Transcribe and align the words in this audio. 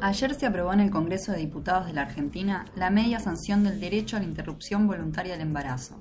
Ayer 0.00 0.34
se 0.34 0.46
aprobó 0.46 0.72
en 0.72 0.80
el 0.80 0.90
Congreso 0.90 1.32
de 1.32 1.38
Diputados 1.38 1.86
de 1.86 1.92
la 1.92 2.02
Argentina 2.02 2.64
la 2.74 2.88
media 2.88 3.20
sanción 3.20 3.64
del 3.64 3.80
derecho 3.80 4.16
a 4.16 4.20
la 4.20 4.26
interrupción 4.26 4.86
voluntaria 4.86 5.32
del 5.32 5.42
embarazo. 5.42 6.00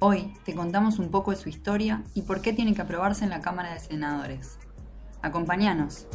Hoy 0.00 0.32
te 0.44 0.54
contamos 0.54 0.98
un 0.98 1.10
poco 1.10 1.30
de 1.30 1.36
su 1.36 1.48
historia 1.48 2.02
y 2.14 2.22
por 2.22 2.40
qué 2.40 2.52
tiene 2.52 2.74
que 2.74 2.82
aprobarse 2.82 3.22
en 3.22 3.30
la 3.30 3.40
Cámara 3.40 3.72
de 3.72 3.80
Senadores. 3.80 4.58
Acompáñanos. 5.22 6.08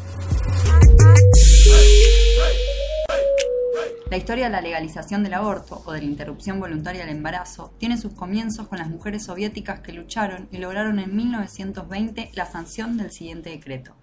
La 4.30 4.34
historia 4.34 4.50
de 4.50 4.56
la 4.58 4.62
legalización 4.62 5.24
del 5.24 5.34
aborto 5.34 5.82
o 5.86 5.92
de 5.92 6.02
la 6.02 6.06
interrupción 6.06 6.60
voluntaria 6.60 7.04
del 7.04 7.16
embarazo 7.16 7.74
tiene 7.80 7.98
sus 7.98 8.14
comienzos 8.14 8.68
con 8.68 8.78
las 8.78 8.88
mujeres 8.88 9.24
soviéticas 9.24 9.80
que 9.80 9.92
lucharon 9.92 10.48
y 10.52 10.60
lograron 10.60 11.00
en 11.00 11.16
1920 11.16 12.30
la 12.36 12.46
sanción 12.46 12.96
del 12.96 13.10
siguiente 13.10 13.50
decreto. 13.50 13.96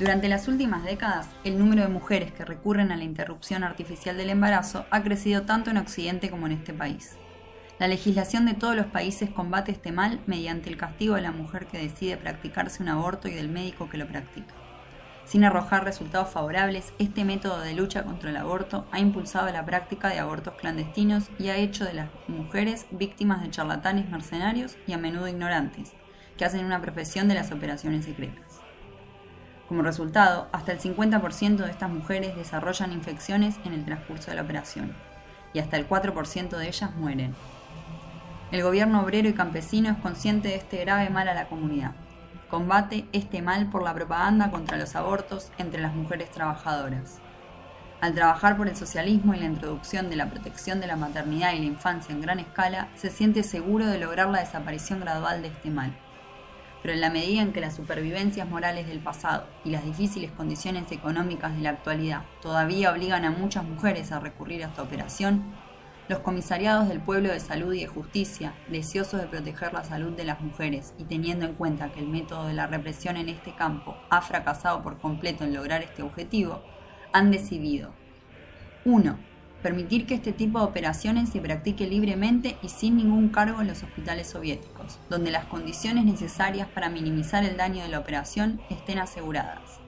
Durante 0.00 0.28
las 0.28 0.48
últimas 0.48 0.82
décadas, 0.82 1.28
el 1.44 1.60
número 1.60 1.82
de 1.82 1.88
mujeres 1.90 2.32
que 2.32 2.44
recurren 2.44 2.90
a 2.90 2.96
la 2.96 3.04
interrupción 3.04 3.62
artificial 3.62 4.16
del 4.16 4.30
embarazo 4.30 4.84
ha 4.90 5.00
crecido 5.04 5.42
tanto 5.42 5.70
en 5.70 5.76
Occidente 5.76 6.28
como 6.28 6.46
en 6.46 6.54
este 6.54 6.74
país. 6.74 7.12
La 7.78 7.86
legislación 7.86 8.46
de 8.46 8.54
todos 8.54 8.74
los 8.74 8.86
países 8.86 9.30
combate 9.30 9.70
este 9.70 9.92
mal 9.92 10.18
mediante 10.26 10.70
el 10.70 10.76
castigo 10.76 11.14
de 11.14 11.22
la 11.22 11.30
mujer 11.30 11.66
que 11.66 11.78
decide 11.78 12.16
practicarse 12.16 12.82
un 12.82 12.88
aborto 12.88 13.28
y 13.28 13.34
del 13.34 13.48
médico 13.48 13.88
que 13.88 13.98
lo 13.98 14.08
practica. 14.08 14.65
Sin 15.26 15.44
arrojar 15.44 15.82
resultados 15.82 16.30
favorables, 16.30 16.92
este 17.00 17.24
método 17.24 17.58
de 17.58 17.74
lucha 17.74 18.04
contra 18.04 18.30
el 18.30 18.36
aborto 18.36 18.86
ha 18.92 19.00
impulsado 19.00 19.50
la 19.50 19.64
práctica 19.64 20.08
de 20.08 20.20
abortos 20.20 20.54
clandestinos 20.54 21.30
y 21.36 21.48
ha 21.48 21.56
hecho 21.56 21.84
de 21.84 21.94
las 21.94 22.10
mujeres 22.28 22.86
víctimas 22.92 23.42
de 23.42 23.50
charlatanes 23.50 24.08
mercenarios 24.08 24.76
y 24.86 24.92
a 24.92 24.98
menudo 24.98 25.26
ignorantes, 25.26 25.94
que 26.38 26.44
hacen 26.44 26.64
una 26.64 26.80
profesión 26.80 27.26
de 27.26 27.34
las 27.34 27.50
operaciones 27.50 28.04
secretas. 28.04 28.60
Como 29.68 29.82
resultado, 29.82 30.46
hasta 30.52 30.70
el 30.70 30.78
50% 30.78 31.56
de 31.56 31.70
estas 31.72 31.90
mujeres 31.90 32.36
desarrollan 32.36 32.92
infecciones 32.92 33.56
en 33.64 33.72
el 33.72 33.84
transcurso 33.84 34.30
de 34.30 34.36
la 34.36 34.42
operación 34.42 34.94
y 35.52 35.58
hasta 35.58 35.76
el 35.76 35.88
4% 35.88 36.56
de 36.56 36.68
ellas 36.68 36.94
mueren. 36.94 37.34
El 38.52 38.62
gobierno 38.62 39.02
obrero 39.02 39.28
y 39.28 39.34
campesino 39.34 39.90
es 39.90 39.96
consciente 39.96 40.48
de 40.48 40.54
este 40.54 40.78
grave 40.84 41.10
mal 41.10 41.26
a 41.26 41.34
la 41.34 41.48
comunidad. 41.48 41.96
Combate 42.50 43.06
este 43.12 43.42
mal 43.42 43.70
por 43.70 43.82
la 43.82 43.94
propaganda 43.94 44.50
contra 44.50 44.76
los 44.76 44.94
abortos 44.94 45.50
entre 45.58 45.80
las 45.80 45.94
mujeres 45.94 46.30
trabajadoras. 46.30 47.18
Al 48.00 48.14
trabajar 48.14 48.56
por 48.56 48.68
el 48.68 48.76
socialismo 48.76 49.34
y 49.34 49.38
la 49.38 49.46
introducción 49.46 50.10
de 50.10 50.16
la 50.16 50.30
protección 50.30 50.80
de 50.80 50.86
la 50.86 50.96
maternidad 50.96 51.54
y 51.54 51.58
la 51.58 51.64
infancia 51.64 52.14
en 52.14 52.20
gran 52.20 52.38
escala, 52.38 52.88
se 52.94 53.10
siente 53.10 53.42
seguro 53.42 53.86
de 53.86 53.98
lograr 53.98 54.28
la 54.28 54.40
desaparición 54.40 55.00
gradual 55.00 55.42
de 55.42 55.48
este 55.48 55.70
mal 55.70 55.92
pero 56.86 56.94
en 56.94 57.00
la 57.00 57.10
medida 57.10 57.42
en 57.42 57.52
que 57.52 57.60
las 57.60 57.74
supervivencias 57.74 58.48
morales 58.48 58.86
del 58.86 59.00
pasado 59.00 59.44
y 59.64 59.70
las 59.70 59.84
difíciles 59.84 60.30
condiciones 60.30 60.92
económicas 60.92 61.52
de 61.56 61.62
la 61.62 61.70
actualidad 61.70 62.22
todavía 62.40 62.92
obligan 62.92 63.24
a 63.24 63.32
muchas 63.32 63.64
mujeres 63.64 64.12
a 64.12 64.20
recurrir 64.20 64.62
a 64.62 64.68
esta 64.68 64.84
operación, 64.84 65.42
los 66.08 66.20
comisariados 66.20 66.88
del 66.88 67.00
pueblo 67.00 67.30
de 67.30 67.40
salud 67.40 67.72
y 67.72 67.80
de 67.80 67.86
justicia, 67.86 68.54
deseosos 68.68 69.20
de 69.20 69.26
proteger 69.26 69.72
la 69.72 69.84
salud 69.84 70.12
de 70.12 70.24
las 70.24 70.40
mujeres 70.40 70.94
y 70.98 71.04
teniendo 71.04 71.46
en 71.46 71.54
cuenta 71.54 71.90
que 71.92 72.00
el 72.00 72.08
método 72.08 72.46
de 72.46 72.54
la 72.54 72.66
represión 72.66 73.16
en 73.16 73.28
este 73.28 73.54
campo 73.54 73.96
ha 74.10 74.20
fracasado 74.22 74.82
por 74.82 74.98
completo 74.98 75.44
en 75.44 75.54
lograr 75.54 75.82
este 75.82 76.02
objetivo, 76.02 76.62
han 77.12 77.30
decidido 77.30 77.92
1 78.84 79.36
permitir 79.66 80.06
que 80.06 80.14
este 80.14 80.32
tipo 80.32 80.60
de 80.60 80.64
operaciones 80.64 81.30
se 81.30 81.40
practique 81.40 81.88
libremente 81.88 82.56
y 82.62 82.68
sin 82.68 82.96
ningún 82.96 83.30
cargo 83.30 83.60
en 83.60 83.66
los 83.66 83.82
hospitales 83.82 84.28
soviéticos, 84.28 85.00
donde 85.10 85.32
las 85.32 85.46
condiciones 85.46 86.04
necesarias 86.04 86.68
para 86.68 86.88
minimizar 86.88 87.44
el 87.44 87.56
daño 87.56 87.82
de 87.82 87.88
la 87.88 87.98
operación 87.98 88.60
estén 88.70 88.98
aseguradas. 88.98 89.80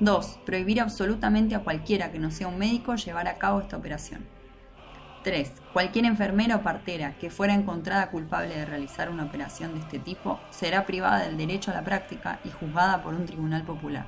2. 0.00 0.40
Prohibir 0.44 0.82
absolutamente 0.82 1.54
a 1.54 1.60
cualquiera 1.60 2.12
que 2.12 2.18
no 2.18 2.30
sea 2.30 2.48
un 2.48 2.58
médico 2.58 2.96
llevar 2.96 3.28
a 3.28 3.38
cabo 3.38 3.60
esta 3.60 3.78
operación. 3.78 4.26
3. 5.22 5.52
Cualquier 5.72 6.04
enfermera 6.04 6.56
o 6.56 6.62
partera 6.62 7.14
que 7.18 7.30
fuera 7.30 7.54
encontrada 7.54 8.10
culpable 8.10 8.54
de 8.54 8.64
realizar 8.64 9.10
una 9.10 9.24
operación 9.24 9.74
de 9.74 9.80
este 9.80 9.98
tipo 9.98 10.40
será 10.50 10.86
privada 10.86 11.24
del 11.24 11.36
derecho 11.36 11.70
a 11.70 11.74
la 11.74 11.84
práctica 11.84 12.40
y 12.44 12.50
juzgada 12.50 13.02
por 13.02 13.14
un 13.14 13.26
tribunal 13.26 13.64
popular. 13.64 14.06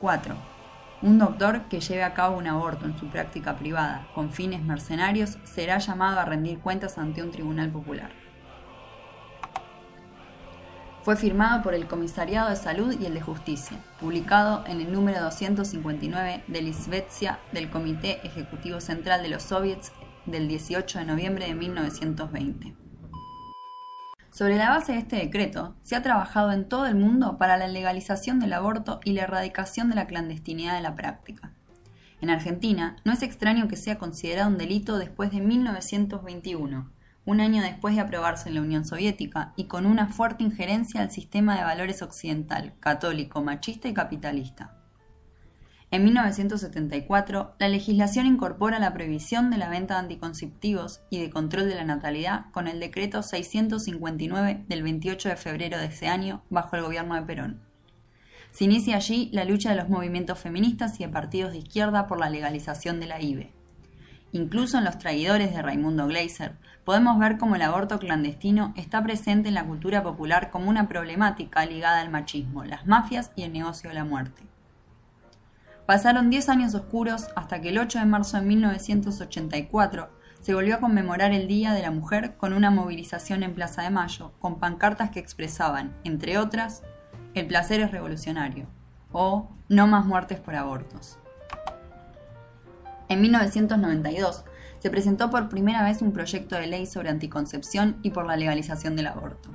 4 0.00 0.58
un 1.00 1.16
doctor 1.16 1.68
que 1.68 1.80
lleve 1.80 2.02
a 2.02 2.12
cabo 2.12 2.36
un 2.36 2.48
aborto 2.48 2.84
en 2.84 2.98
su 2.98 3.06
práctica 3.06 3.56
privada 3.56 4.08
con 4.16 4.32
fines 4.32 4.62
mercenarios 4.62 5.38
será 5.44 5.78
llamado 5.78 6.18
a 6.18 6.24
rendir 6.24 6.58
cuentas 6.58 6.98
ante 6.98 7.22
un 7.22 7.30
tribunal 7.30 7.70
popular. 7.70 8.10
Fue 11.08 11.16
firmado 11.16 11.62
por 11.62 11.72
el 11.72 11.86
Comisariado 11.86 12.50
de 12.50 12.56
Salud 12.56 12.94
y 13.00 13.06
el 13.06 13.14
de 13.14 13.22
Justicia, 13.22 13.78
publicado 13.98 14.62
en 14.66 14.82
el 14.82 14.92
número 14.92 15.22
259 15.22 16.44
de 16.46 16.60
Lisvetsia 16.60 17.38
del 17.50 17.70
Comité 17.70 18.20
Ejecutivo 18.26 18.78
Central 18.82 19.22
de 19.22 19.30
los 19.30 19.42
Soviets 19.42 19.90
del 20.26 20.48
18 20.48 20.98
de 20.98 21.04
noviembre 21.06 21.46
de 21.46 21.54
1920. 21.54 22.74
Sobre 24.30 24.56
la 24.56 24.68
base 24.68 24.92
de 24.92 24.98
este 24.98 25.16
decreto, 25.16 25.76
se 25.82 25.96
ha 25.96 26.02
trabajado 26.02 26.52
en 26.52 26.68
todo 26.68 26.84
el 26.84 26.96
mundo 26.96 27.38
para 27.38 27.56
la 27.56 27.68
legalización 27.68 28.38
del 28.38 28.52
aborto 28.52 29.00
y 29.02 29.14
la 29.14 29.22
erradicación 29.22 29.88
de 29.88 29.94
la 29.94 30.06
clandestinidad 30.06 30.76
de 30.76 30.82
la 30.82 30.94
práctica. 30.94 31.54
En 32.20 32.28
Argentina, 32.28 32.96
no 33.06 33.14
es 33.14 33.22
extraño 33.22 33.66
que 33.66 33.76
sea 33.76 33.96
considerado 33.96 34.50
un 34.50 34.58
delito 34.58 34.98
después 34.98 35.30
de 35.30 35.40
1921, 35.40 36.97
un 37.28 37.42
año 37.42 37.62
después 37.62 37.94
de 37.94 38.00
aprobarse 38.00 38.48
en 38.48 38.54
la 38.54 38.62
Unión 38.62 38.86
Soviética 38.86 39.52
y 39.54 39.64
con 39.64 39.84
una 39.84 40.06
fuerte 40.06 40.44
injerencia 40.44 41.02
al 41.02 41.10
sistema 41.10 41.58
de 41.58 41.62
valores 41.62 42.00
occidental, 42.00 42.72
católico, 42.80 43.42
machista 43.42 43.86
y 43.86 43.92
capitalista. 43.92 44.74
En 45.90 46.04
1974, 46.04 47.54
la 47.58 47.68
legislación 47.68 48.24
incorpora 48.24 48.78
la 48.78 48.94
prohibición 48.94 49.50
de 49.50 49.58
la 49.58 49.68
venta 49.68 49.94
de 49.94 50.00
anticonceptivos 50.00 51.02
y 51.10 51.20
de 51.20 51.28
control 51.28 51.68
de 51.68 51.74
la 51.74 51.84
natalidad 51.84 52.46
con 52.50 52.66
el 52.66 52.80
decreto 52.80 53.22
659 53.22 54.64
del 54.66 54.82
28 54.82 55.28
de 55.28 55.36
febrero 55.36 55.76
de 55.76 55.84
ese 55.84 56.08
año 56.08 56.42
bajo 56.48 56.76
el 56.76 56.82
gobierno 56.82 57.14
de 57.14 57.22
Perón. 57.22 57.60
Se 58.52 58.64
inicia 58.64 58.96
allí 58.96 59.28
la 59.34 59.44
lucha 59.44 59.68
de 59.68 59.76
los 59.76 59.90
movimientos 59.90 60.38
feministas 60.38 60.98
y 60.98 61.04
de 61.04 61.10
partidos 61.10 61.52
de 61.52 61.58
izquierda 61.58 62.06
por 62.06 62.18
la 62.18 62.30
legalización 62.30 63.00
de 63.00 63.06
la 63.06 63.20
IVE. 63.20 63.57
Incluso 64.32 64.78
en 64.78 64.84
los 64.84 64.98
traidores 64.98 65.54
de 65.54 65.62
Raimundo 65.62 66.06
Gleiser, 66.06 66.56
podemos 66.84 67.18
ver 67.18 67.38
cómo 67.38 67.56
el 67.56 67.62
aborto 67.62 67.98
clandestino 67.98 68.74
está 68.76 69.02
presente 69.02 69.48
en 69.48 69.54
la 69.54 69.64
cultura 69.64 70.02
popular 70.02 70.50
como 70.50 70.68
una 70.68 70.88
problemática 70.88 71.64
ligada 71.64 72.00
al 72.00 72.10
machismo, 72.10 72.64
las 72.64 72.86
mafias 72.86 73.30
y 73.36 73.42
el 73.42 73.52
negocio 73.52 73.88
de 73.88 73.94
la 73.94 74.04
muerte. 74.04 74.42
Pasaron 75.86 76.28
10 76.28 76.50
años 76.50 76.74
oscuros 76.74 77.28
hasta 77.34 77.62
que 77.62 77.70
el 77.70 77.78
8 77.78 78.00
de 78.00 78.04
marzo 78.04 78.36
de 78.36 78.44
1984 78.44 80.10
se 80.40 80.54
volvió 80.54 80.76
a 80.76 80.80
conmemorar 80.80 81.32
el 81.32 81.48
Día 81.48 81.72
de 81.72 81.82
la 81.82 81.90
Mujer 81.90 82.36
con 82.36 82.52
una 82.52 82.70
movilización 82.70 83.42
en 83.42 83.54
Plaza 83.54 83.82
de 83.82 83.90
Mayo, 83.90 84.32
con 84.38 84.58
pancartas 84.58 85.10
que 85.10 85.20
expresaban, 85.20 85.94
entre 86.04 86.36
otras, 86.36 86.82
el 87.34 87.46
placer 87.46 87.80
es 87.80 87.90
revolucionario 87.90 88.66
o 89.12 89.48
no 89.68 89.86
más 89.86 90.04
muertes 90.04 90.38
por 90.38 90.54
abortos. 90.54 91.18
En 93.08 93.22
1992 93.22 94.44
se 94.80 94.90
presentó 94.90 95.30
por 95.30 95.48
primera 95.48 95.82
vez 95.82 96.02
un 96.02 96.12
proyecto 96.12 96.56
de 96.56 96.66
ley 96.66 96.86
sobre 96.86 97.08
anticoncepción 97.08 97.96
y 98.02 98.10
por 98.10 98.26
la 98.26 98.36
legalización 98.36 98.96
del 98.96 99.06
aborto. 99.06 99.50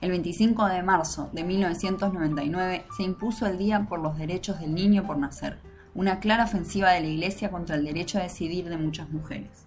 El 0.00 0.10
25 0.10 0.66
de 0.66 0.82
marzo 0.82 1.30
de 1.32 1.44
1999 1.44 2.84
se 2.96 3.02
impuso 3.04 3.46
el 3.46 3.56
Día 3.56 3.86
por 3.88 4.00
los 4.00 4.18
Derechos 4.18 4.60
del 4.60 4.74
Niño 4.74 5.06
por 5.06 5.16
Nacer, 5.16 5.58
una 5.94 6.18
clara 6.18 6.44
ofensiva 6.44 6.90
de 6.90 7.00
la 7.00 7.06
Iglesia 7.06 7.50
contra 7.50 7.76
el 7.76 7.84
derecho 7.84 8.18
a 8.18 8.22
decidir 8.22 8.68
de 8.68 8.76
muchas 8.76 9.08
mujeres. 9.10 9.66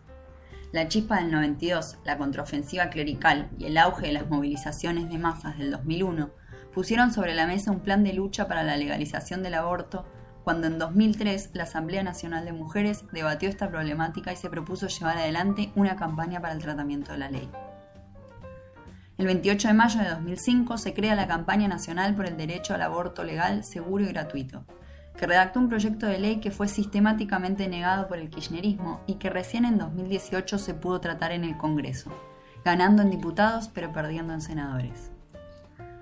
La 0.72 0.88
chispa 0.88 1.18
del 1.18 1.32
92, 1.32 1.98
la 2.04 2.18
contraofensiva 2.18 2.90
clerical 2.90 3.50
y 3.58 3.66
el 3.66 3.78
auge 3.78 4.08
de 4.08 4.14
las 4.14 4.30
movilizaciones 4.30 5.10
de 5.10 5.18
masas 5.18 5.58
del 5.58 5.72
2001 5.72 6.30
pusieron 6.74 7.12
sobre 7.12 7.34
la 7.34 7.48
mesa 7.48 7.72
un 7.72 7.80
plan 7.80 8.04
de 8.04 8.14
lucha 8.14 8.48
para 8.48 8.62
la 8.62 8.78
legalización 8.78 9.42
del 9.42 9.56
aborto 9.56 10.06
cuando 10.50 10.66
en 10.66 10.80
2003 10.80 11.52
la 11.54 11.62
Asamblea 11.62 12.02
Nacional 12.02 12.44
de 12.44 12.54
Mujeres 12.54 13.04
debatió 13.12 13.48
esta 13.48 13.70
problemática 13.70 14.34
y 14.34 14.36
se 14.36 14.50
propuso 14.50 14.88
llevar 14.88 15.16
adelante 15.16 15.72
una 15.76 15.96
campaña 15.96 16.42
para 16.42 16.54
el 16.54 16.60
tratamiento 16.60 17.12
de 17.12 17.20
la 17.20 17.30
ley. 17.30 17.48
El 19.20 19.28
28 19.28 19.68
de 19.68 19.74
mayo 19.76 20.00
de 20.00 20.10
2005 20.10 20.80
se 20.80 20.96
crea 20.96 21.14
la 21.14 21.28
Campaña 21.28 21.68
Nacional 21.68 22.16
por 22.16 22.26
el 22.26 22.36
Derecho 22.36 22.74
al 22.74 22.82
Aborto 22.82 23.24
Legal, 23.24 23.64
Seguro 23.64 24.04
y 24.06 24.08
Gratuito, 24.08 24.66
que 25.16 25.28
redactó 25.28 25.60
un 25.60 25.70
proyecto 25.70 26.08
de 26.08 26.18
ley 26.18 26.40
que 26.40 26.50
fue 26.50 26.68
sistemáticamente 26.68 27.68
negado 27.68 28.08
por 28.08 28.18
el 28.18 28.32
kirchnerismo 28.32 29.02
y 29.06 29.20
que 29.20 29.30
recién 29.30 29.66
en 29.66 29.78
2018 29.78 30.58
se 30.58 30.74
pudo 30.74 31.00
tratar 31.00 31.32
en 31.32 31.44
el 31.44 31.58
Congreso, 31.58 32.10
ganando 32.66 33.04
en 33.04 33.12
diputados 33.12 33.70
pero 33.72 33.94
perdiendo 33.94 34.34
en 34.34 34.42
senadores. 34.42 35.12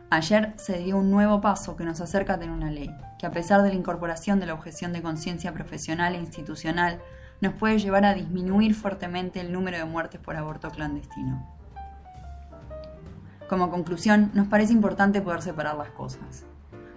Ayer 0.10 0.54
se 0.56 0.78
dio 0.78 0.98
un 0.98 1.12
nuevo 1.12 1.42
paso 1.42 1.76
que 1.76 1.84
nos 1.84 2.00
acerca 2.00 2.36
a 2.36 2.40
tener 2.40 2.56
una 2.56 2.72
ley, 2.72 2.96
que 3.20 3.26
a 3.26 3.32
pesar 3.32 3.62
de 3.62 3.70
la 3.70 3.76
incorporación 3.76 4.40
de 4.40 4.46
la 4.46 4.54
objeción 4.54 4.94
de 4.94 5.02
conciencia 5.02 5.54
profesional 5.54 6.16
e 6.16 6.20
institucional, 6.20 7.02
nos 7.42 7.54
puede 7.56 7.78
llevar 7.78 8.06
a 8.06 8.14
disminuir 8.14 8.74
fuertemente 8.74 9.42
el 9.42 9.52
número 9.52 9.78
de 9.78 9.84
muertes 9.84 10.22
por 10.22 10.38
aborto 10.38 10.70
clandestino. 10.70 11.46
Como 13.50 13.70
conclusión, 13.70 14.32
nos 14.34 14.48
parece 14.48 14.72
importante 14.72 15.22
poder 15.22 15.42
separar 15.42 15.76
las 15.76 15.90
cosas. 15.90 16.46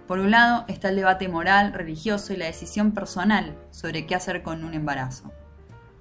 Por 0.07 0.19
un 0.19 0.31
lado 0.31 0.63
está 0.69 0.87
el 0.87 0.95
debate 0.95 1.27
moral, 1.27 1.73
religioso 1.73 2.31
y 2.31 2.37
la 2.37 2.45
decisión 2.45 2.93
personal 2.93 3.57
sobre 3.71 4.05
qué 4.05 4.15
hacer 4.15 4.41
con 4.41 4.63
un 4.63 4.73
embarazo. 4.73 5.33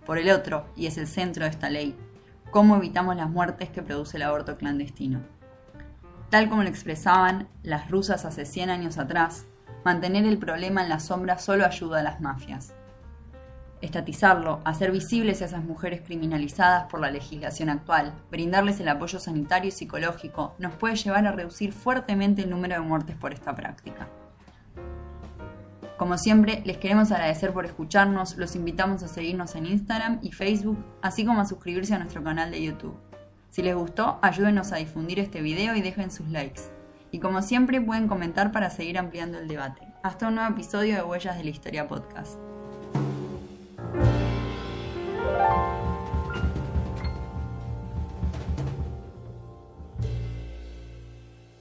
Por 0.06 0.19
el 0.19 0.31
otro, 0.31 0.67
y 0.77 0.87
es 0.87 0.97
el 0.97 1.09
centro 1.09 1.43
de 1.43 1.51
esta 1.51 1.71
ley, 1.71 1.97
cómo 2.53 2.77
evitamos 2.77 3.17
las 3.17 3.31
muertes 3.31 3.69
que 3.71 3.83
produce 3.83 4.17
el 4.17 4.23
aborto 4.23 4.56
clandestino. 4.56 5.40
Tal 6.31 6.49
como 6.49 6.62
lo 6.62 6.69
expresaban 6.69 7.49
las 7.65 7.91
rusas 7.91 8.25
hace 8.25 8.47
100 8.47 8.71
años 8.71 8.99
atrás, 8.99 9.47
mantener 9.85 10.25
el 10.25 10.38
problema 10.38 10.81
en 10.82 10.88
la 10.88 11.00
sombra 11.00 11.38
solo 11.38 11.67
ayuda 11.67 11.99
a 11.99 12.03
las 12.05 12.21
mafias. 12.21 12.73
Estatizarlo, 13.81 14.61
hacer 14.65 14.93
visibles 14.93 15.43
a 15.43 15.47
esas 15.47 15.65
mujeres 15.65 16.03
criminalizadas 16.03 16.85
por 16.85 17.00
la 17.00 17.11
legislación 17.11 17.69
actual, 17.69 18.12
brindarles 18.31 18.79
el 18.79 18.88
apoyo 18.88 19.19
sanitario 19.19 19.71
y 19.71 19.73
psicológico, 19.73 20.55
nos 20.59 20.75
puede 20.75 20.94
llevar 20.94 21.27
a 21.27 21.32
reducir 21.32 21.73
fuertemente 21.73 22.43
el 22.43 22.50
número 22.50 22.75
de 22.75 22.81
muertes 22.82 23.17
por 23.17 23.32
esta 23.32 23.56
práctica. 23.56 24.06
Como 25.97 26.17
siempre, 26.17 26.62
les 26.65 26.77
queremos 26.77 27.11
agradecer 27.11 27.53
por 27.53 27.67
escucharnos, 27.67 28.37
los 28.37 28.55
invitamos 28.55 29.03
a 29.03 29.09
seguirnos 29.09 29.56
en 29.56 29.67
Instagram 29.67 30.21
y 30.23 30.31
Facebook, 30.31 30.79
así 31.03 31.25
como 31.25 31.41
a 31.41 31.47
suscribirse 31.47 31.94
a 31.94 31.99
nuestro 31.99 32.23
canal 32.23 32.53
de 32.53 32.62
YouTube. 32.62 33.10
Si 33.50 33.62
les 33.62 33.75
gustó, 33.75 34.19
ayúdenos 34.23 34.73
a 34.73 34.76
difundir 34.76 35.19
este 35.19 35.43
video 35.43 35.75
y 35.75 35.82
dejen 35.82 36.12
sus 36.12 36.29
likes. 36.29 36.62
Y 37.11 37.19
como 37.19 37.43
siempre 37.43 37.81
pueden 37.81 38.06
comentar 38.06 38.52
para 38.52 38.70
seguir 38.70 38.97
ampliando 38.97 39.38
el 39.38 39.49
debate. 39.49 39.82
Hasta 40.05 40.29
un 40.29 40.37
nuevo 40.37 40.52
episodio 40.52 40.94
de 40.94 41.02
Huellas 41.02 41.37
de 41.37 41.44
la 41.44 41.50
Historia 41.50 41.88
Podcast. 41.88 42.38